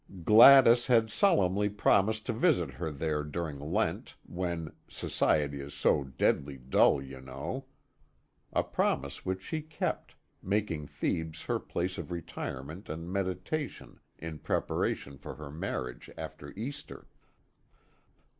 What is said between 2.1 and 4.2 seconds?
to visit her there during Lent,